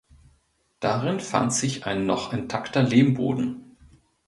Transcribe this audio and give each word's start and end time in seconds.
Darin 0.79 1.19
fand 1.19 1.53
sich 1.53 1.85
ein 1.85 2.07
noch 2.07 2.33
intakter 2.33 2.81
Lehmboden. 2.81 3.77